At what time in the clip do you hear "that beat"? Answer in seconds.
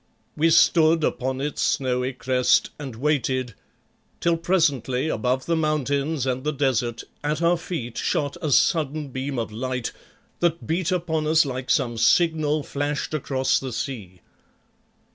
10.39-10.91